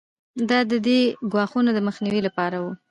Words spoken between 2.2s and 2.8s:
لپاره وو.